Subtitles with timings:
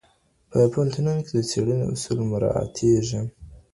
[0.49, 3.19] په پوهنتونونو کي د څېړني اصول مراعتېږي.